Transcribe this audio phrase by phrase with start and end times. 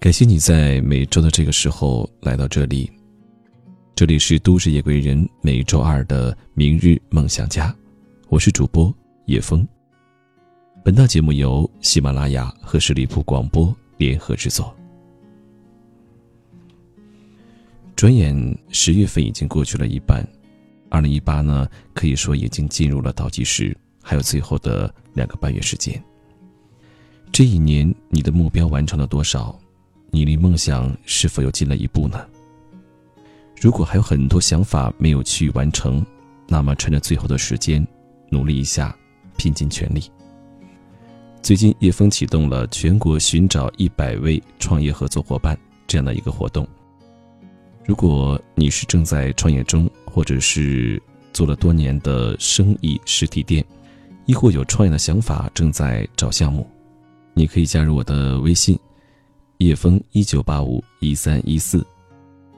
[0.00, 2.90] 感谢你在每周的这个时候来到这里，
[3.94, 7.76] 这里是都市夜归人每周二的明日梦想家，
[8.30, 8.90] 我是主播
[9.26, 9.68] 叶枫。
[10.82, 14.74] 本档节目由喜马拉雅和十里铺广播联合制作。
[17.94, 20.26] 转眼十月份已经过去了一半，
[20.88, 26.02] 二零一八呢，可以说已经进入了倒计时，还有最后的两个半月时间。
[27.30, 29.59] 这一年，你的目标完成了多少？
[30.12, 32.26] 你离梦想是否又近了一步呢？
[33.60, 36.04] 如果还有很多想法没有去完成，
[36.48, 37.86] 那么趁着最后的时间，
[38.28, 38.96] 努力一下，
[39.36, 40.10] 拼尽全力。
[41.42, 46.66] 最近，叶枫启动了全国寻找一百位创业合作伙伴这样的一个活动。
[47.86, 51.00] 如果你是正在创业中，或者是
[51.32, 53.64] 做了多年的生意实体店，
[54.26, 56.68] 亦或有创业的想法正在找项目，
[57.32, 58.78] 你可以加入我的微信。
[59.60, 61.86] 叶枫一九八五一三一四，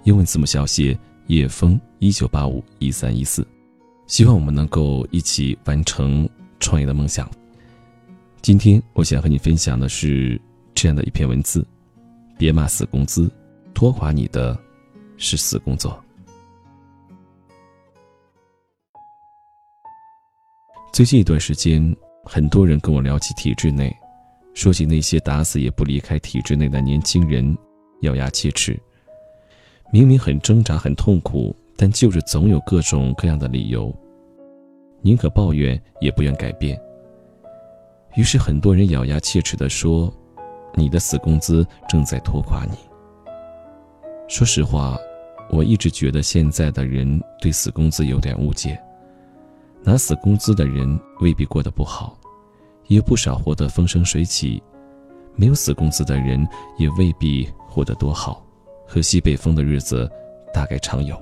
[0.05, 3.45] 英文字母小写叶枫一九八五一三一四，
[4.06, 6.28] 希望我们能够一起完成
[6.61, 7.28] 创业的梦想。
[8.41, 10.41] 今天我想和你分享的是
[10.77, 11.67] 这样的一篇文字：
[12.39, 13.28] 别骂死工资，
[13.75, 14.56] 拖垮你的
[15.17, 16.00] 是死工作。
[20.92, 23.92] 最近一段时间，很多人跟我聊起体制内。
[24.55, 27.56] 说起那些打死也不离开体制内的年轻人，
[28.03, 28.78] 咬牙切齿。
[29.92, 33.95] 明明很挣扎、很痛苦，但就是总有各种各样的理由，
[35.00, 36.80] 宁可抱怨也不愿改变。
[38.14, 40.12] 于是很多人咬牙切齿地说
[40.77, 42.77] ：“你的死工资正在拖垮你。”
[44.28, 44.98] 说实话，
[45.50, 48.78] 我一直觉得现在的人对死工资有点误解，
[49.83, 52.19] 拿死工资的人未必过得不好。
[52.88, 54.62] 也不少活得风生水起，
[55.34, 56.47] 没有死工资的人
[56.78, 58.44] 也未必活得多好，
[58.86, 60.11] 喝西北风的日子
[60.52, 61.17] 大概常有。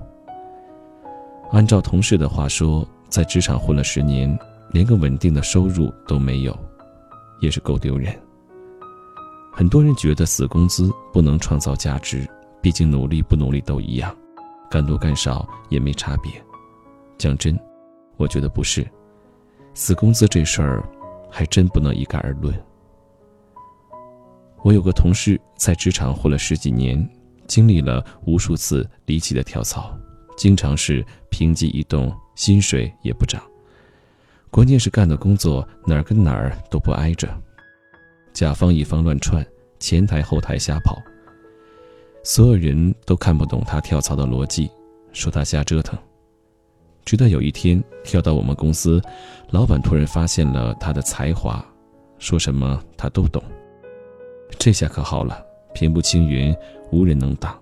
[1.53, 4.39] 按照同事的话说，在职场混了十年，
[4.73, 6.57] 连个稳定的收入都没有，
[7.41, 8.15] 也是够丢人。
[9.53, 12.29] 很多人觉得死工资不能创造价值，
[12.63, 14.17] 毕竟努力不努力都一样，
[14.71, 16.31] 干多干少也没差别。
[17.19, 17.59] 讲真，
[18.17, 18.89] 我觉得不是，
[19.75, 20.89] 死工资这事儿。
[21.31, 22.55] 还真不能一概而论。
[24.63, 27.09] 我有个同事在职场混了十几年，
[27.47, 29.97] 经历了无数次离奇的跳槽，
[30.37, 33.43] 经常是平级一动，薪水也不涨。
[34.51, 37.29] 关键是干的工作哪儿跟哪儿都不挨着，
[38.33, 39.47] 甲方乙方乱串，
[39.79, 41.01] 前台后台瞎跑。
[42.23, 44.71] 所有人都看不懂他跳槽的逻辑，
[45.13, 45.99] 说他瞎折腾。
[47.11, 49.03] 直到有一天跳到我们公司，
[49.51, 51.61] 老板突然发现了他的才华，
[52.21, 53.43] 说什么他都懂。
[54.61, 55.45] 这下可好了，
[55.75, 56.55] 平步青云，
[56.93, 57.61] 无人能挡。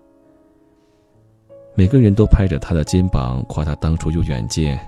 [1.74, 4.78] 每个人都拍着他的肩膀夸他当初有远见。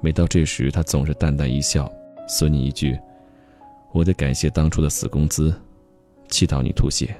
[0.00, 1.88] 每到这时，他总是淡淡一笑，
[2.26, 2.98] 损你一句
[3.94, 5.54] ：“我得感谢当初的死工资，
[6.28, 7.14] 气到你吐血。”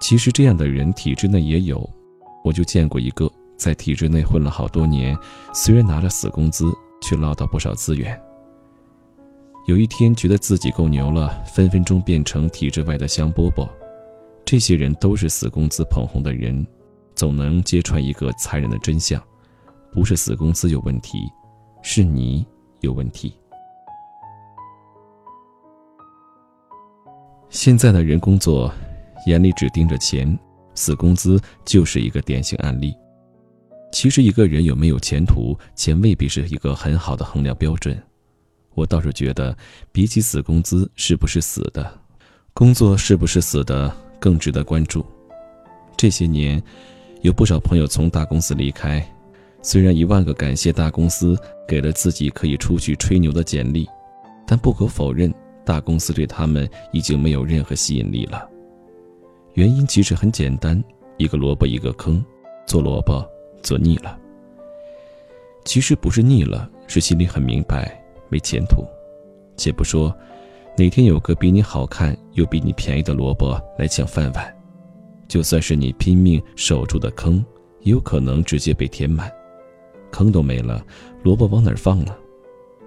[0.00, 1.90] 其实这样的人体制内也有，
[2.44, 3.28] 我就见过一个。
[3.60, 5.14] 在体制内混了好多年，
[5.52, 6.72] 虽然拿了死工资，
[7.02, 8.18] 却捞到不少资源。
[9.66, 13.68] 有一天觉得自己够牛了，分分钟变成体制外的香饽饽。
[14.46, 16.66] 这些人都是死工资捧红的人，
[17.14, 19.22] 总能揭穿一个残忍的真相：
[19.92, 21.30] 不是死工资有问题，
[21.82, 22.46] 是你
[22.80, 23.36] 有问题。
[27.50, 28.72] 现在的人工作，
[29.26, 30.36] 眼里只盯着钱，
[30.74, 32.96] 死工资就是一个典型案例。
[33.92, 38.00] 其实一个人有没有前途，钱未必是一个很好的衡量标准。
[38.74, 39.56] 我倒是觉得，
[39.90, 41.92] 比起死工资是不是死的，
[42.54, 45.04] 工作是不是死的更值得关注。
[45.96, 46.62] 这些年，
[47.22, 49.04] 有不少朋友从大公司离开，
[49.60, 51.36] 虽然一万个感谢大公司
[51.66, 53.86] 给了自己可以出去吹牛的简历，
[54.46, 58.48] 但不可否认，大公司对他们已经没有任何吸引力了。
[59.54, 60.82] 原因其实很简单，
[61.18, 62.24] 一个萝卜一个坑，
[62.66, 63.28] 做萝卜。
[63.62, 64.18] 做腻了，
[65.64, 68.84] 其实不是腻了，是心里很明白没前途。
[69.56, 70.16] 且不说
[70.76, 74.56] 哪天有个比你好看又比你便宜的萝卜来抢饭碗，
[75.28, 77.44] 就算是你拼命守住的坑，
[77.80, 79.30] 也有可能直接被填满。
[80.10, 80.84] 坑都没了，
[81.22, 82.14] 萝卜往哪儿放呢？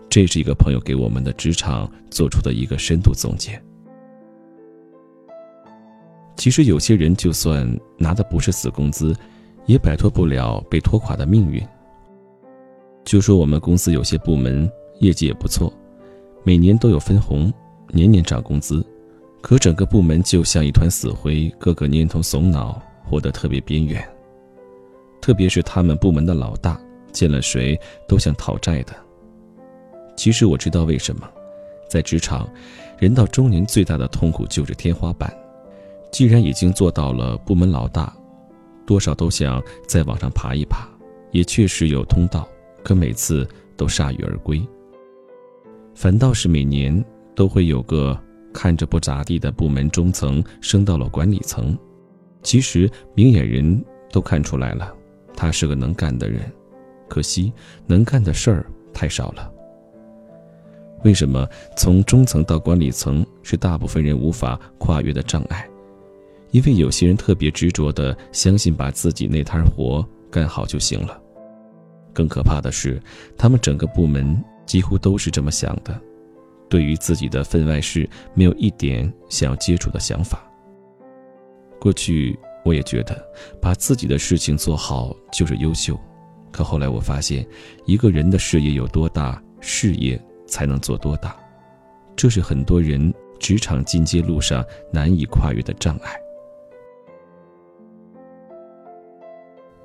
[0.09, 3.61] 这是一个朋友给我们的职场做出的一个深度总结。
[6.35, 7.67] 其实有些人就算
[7.97, 9.15] 拿的不是死工资。
[9.65, 11.61] 也摆脱不了被拖垮的命运。
[13.03, 14.69] 就说我们公司有些部门
[14.99, 15.71] 业绩也不错，
[16.43, 17.51] 每年都有分红，
[17.89, 18.85] 年年涨工资，
[19.41, 24.01] 可整个部门就像一团死灰，个个蔫头怂脑，活得特别边缘。
[25.21, 26.79] 特别是他们部门的老大，
[27.11, 28.93] 见了谁都像讨债的。
[30.15, 31.29] 其实我知道为什么，
[31.89, 32.49] 在职场，
[32.97, 35.33] 人到中年最大的痛苦就是天花板。
[36.11, 38.15] 既然已经做到了部门老大，
[38.85, 40.87] 多少都想再往上爬一爬，
[41.31, 42.47] 也确实有通道，
[42.83, 43.47] 可每次
[43.77, 44.61] 都铩羽而归。
[45.95, 47.03] 反倒是每年
[47.35, 48.17] 都会有个
[48.53, 51.77] 看着不咋地的部门中层升到了管理层，
[52.41, 54.93] 其实明眼人都看出来了，
[55.35, 56.41] 他是个能干的人，
[57.07, 57.53] 可惜
[57.85, 59.51] 能干的事儿太少了。
[61.03, 65.67] 为什么从中层到管理层是大部分人无法跨越的障碍？
[66.53, 71.19] 因为有些人特别执着的相信把自己那摊活干好就行了。
[72.13, 73.01] 更可怕的是，
[73.35, 75.99] 他们整个部门几乎都是这么想的，
[76.69, 80.47] 对于自己的分外事没有一点想要接触的想法。
[81.79, 83.19] 过去我也觉得
[83.59, 85.99] 把自己的事情做好就是优秀，
[86.51, 87.43] 可后来我发现，
[87.87, 91.35] 一个人的事业有多大，事业才能做多大，
[92.15, 96.15] 这是很多人职场进阶路上难以跨越的障碍。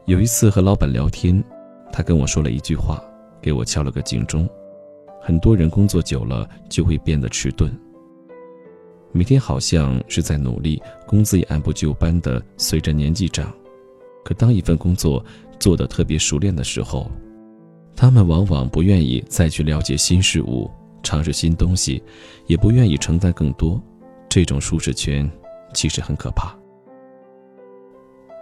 [0.08, 1.44] 有一次和老板聊天，
[1.92, 2.98] 他跟我说了一句话，
[3.42, 4.48] 给我敲了个警钟。
[5.20, 7.70] 很多人工作久了就会变得迟钝，
[9.12, 13.54] 每天好像是在努力，工资也按部就班的随着年纪涨。
[14.24, 15.22] 可当一份工作
[15.60, 17.10] 做得特别熟练的时候，
[17.94, 20.70] 他们往往不愿意再去了解新事物，
[21.02, 22.02] 尝试新东西，
[22.46, 23.78] 也不愿意承担更多。
[24.26, 25.30] 这种舒适圈
[25.74, 26.57] 其实很可怕。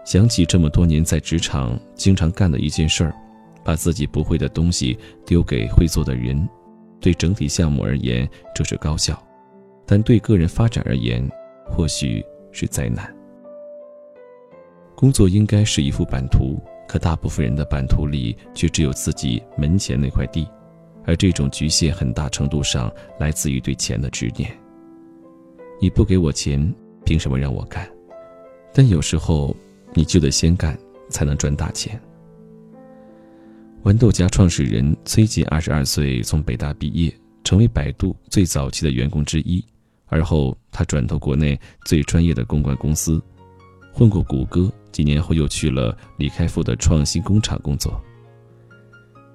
[0.07, 3.13] 想起这么多年在职场经常干的一件事儿，
[3.65, 6.49] 把自己不会的东西丢给会做的人，
[7.01, 9.21] 对整体项目而言这是高效，
[9.85, 11.29] 但对个人发展而言
[11.69, 13.13] 或许是灾难。
[14.95, 20.47] 工作应该是一幅版图，可大部分人的版图里却只有自己门前那块地，
[21.05, 22.89] 而这种局限很大程度上
[23.19, 24.57] 来自于对钱的执念。
[25.81, 26.73] 你不给我钱，
[27.05, 27.91] 凭什么让我干？
[28.73, 29.53] 但有时候。
[29.97, 30.79] 你就得先干，
[31.09, 31.99] 才能赚大钱。
[33.83, 37.11] 豌豆荚创始人崔健二十二岁从北大毕业，
[37.43, 39.65] 成为百度最早期的员工之一。
[40.09, 43.21] 而后他转投国内最专业的公关公司，
[43.91, 47.99] 混过谷歌，几年后又去了李开复的创新工厂工作。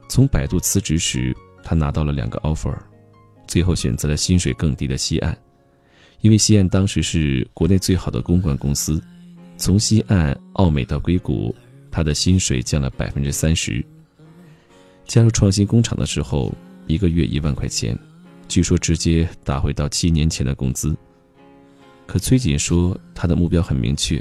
[0.07, 2.77] 从百度辞职时，他拿到了两个 offer，
[3.47, 5.35] 最后选择了薪水更低的西岸，
[6.19, 9.01] 因为西岸当时是国内最好的公关公司。
[9.61, 11.55] 从西岸奥美到硅谷，
[11.91, 13.85] 他的薪水降了百分之三十。
[15.05, 16.51] 加入创新工厂的时候，
[16.87, 17.95] 一个月一万块钱，
[18.47, 20.97] 据说直接打回到七年前的工资。
[22.07, 24.19] 可崔锦说，他的目标很明确，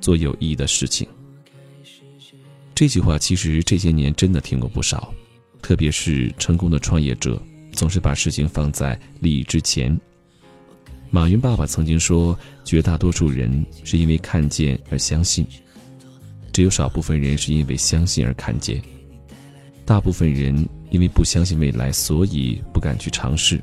[0.00, 1.06] 做有意义的事情。
[2.74, 5.14] 这句话其实这些年真的听过不少，
[5.62, 7.40] 特别是成功的创业者，
[7.70, 9.96] 总是把事情放在利益之前。
[11.12, 15.44] 马云爸爸曾经说：“绝大多数人是因为看见而相信，
[16.52, 18.80] 只有少部分人是因为相信而看见。
[19.84, 23.60] 大部分人因为不相信未来，所以不敢去尝试。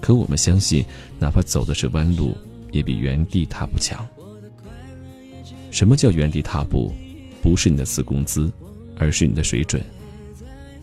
[0.00, 0.84] 可我们相信，
[1.20, 2.36] 哪怕走的是弯路，
[2.72, 4.04] 也比原地踏步强。
[5.70, 6.92] 什么叫原地踏步？
[7.42, 8.52] 不是你的死工资，
[8.98, 9.80] 而是你的水准。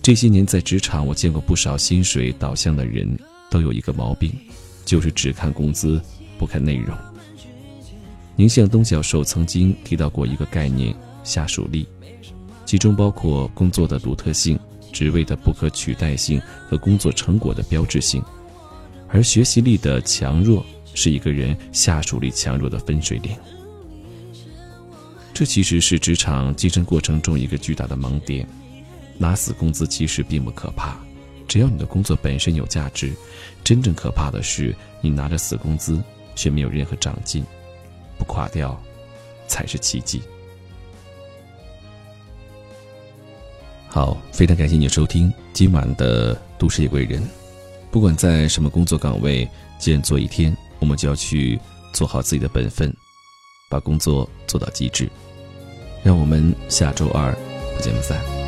[0.02, 3.20] 这些年在职场，我见过不少薪水导向的人，
[3.50, 4.32] 都有一个毛病。”
[4.86, 6.02] 就是只看工资，
[6.38, 6.96] 不看内容。
[8.36, 11.88] 宁向东教授曾经提到过一个概念——下属力，
[12.66, 14.60] 其中包括工作的独特性、
[14.92, 18.24] 职位的不可取代性和工作成果的标志性。
[19.08, 23.32] 而学习力的强弱是一个人下属力强弱的分水岭。
[25.34, 28.48] 这其实是职场晋升过程中一个巨大的盲点。
[29.20, 31.00] 拿死工资其实并不可怕。
[31.48, 33.14] 只要你的工作本身有价值，
[33.64, 36.02] 真正可怕的是你拿着死工资
[36.36, 37.46] 却没有任何长进，
[38.18, 38.82] 不垮掉
[39.48, 40.22] 才是奇迹。
[43.88, 47.22] 好，非常感谢你收听今晚的都市夜归人。
[47.92, 49.48] 不管在什么工作岗位，
[49.78, 51.60] 既然做一天，我们就要去
[51.94, 52.92] 做好自己的本分，
[53.70, 55.08] 把工作做到极致。
[56.04, 57.32] 让我们下周二
[57.78, 58.43] 不见不散。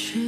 [0.00, 0.27] 趁你